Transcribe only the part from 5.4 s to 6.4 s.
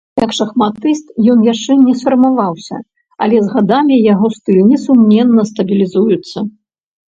стабілізуецца.